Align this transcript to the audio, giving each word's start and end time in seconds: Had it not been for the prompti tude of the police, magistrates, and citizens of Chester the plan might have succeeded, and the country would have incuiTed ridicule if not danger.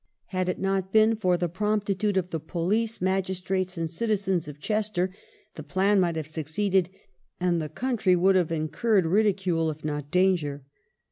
Had 0.29 0.49
it 0.49 0.57
not 0.57 0.91
been 0.91 1.15
for 1.15 1.37
the 1.37 1.47
prompti 1.47 1.95
tude 1.95 2.17
of 2.17 2.31
the 2.31 2.39
police, 2.39 3.01
magistrates, 3.03 3.77
and 3.77 3.87
citizens 3.87 4.47
of 4.47 4.59
Chester 4.59 5.13
the 5.53 5.61
plan 5.61 5.99
might 5.99 6.15
have 6.15 6.25
succeeded, 6.25 6.89
and 7.39 7.61
the 7.61 7.69
country 7.69 8.15
would 8.15 8.33
have 8.35 8.47
incuiTed 8.49 9.03
ridicule 9.11 9.69
if 9.69 9.85
not 9.85 10.09
danger. 10.09 10.65